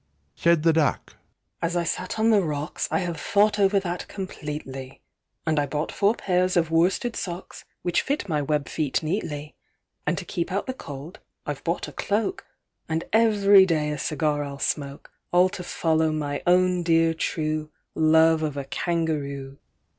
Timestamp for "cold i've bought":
10.73-11.87